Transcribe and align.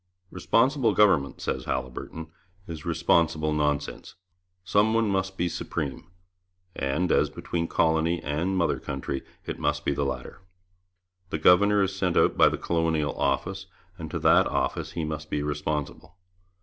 'Responsible 0.31 0.95
Government,' 0.95 1.39
says 1.39 1.65
Haliburton, 1.65 2.31
'is 2.67 2.87
responsible 2.87 3.53
nonsense.' 3.53 4.15
Some 4.65 4.95
one 4.95 5.07
must 5.07 5.37
be 5.37 5.47
supreme, 5.47 6.07
and 6.75 7.11
as 7.11 7.29
between 7.29 7.67
colony 7.67 8.19
and 8.23 8.57
mother 8.57 8.79
country, 8.79 9.21
it 9.45 9.59
must 9.59 9.85
be 9.85 9.93
the 9.93 10.03
latter. 10.03 10.41
The 11.29 11.37
governor 11.37 11.83
is 11.83 11.95
sent 11.95 12.17
out 12.17 12.35
by 12.35 12.49
the 12.49 12.57
Colonial 12.57 13.15
Office, 13.15 13.67
and 13.99 14.09
to 14.09 14.17
that 14.17 14.47
office 14.47 14.93
he 14.93 15.05
must 15.05 15.29
be 15.29 15.43
responsible. 15.43 16.15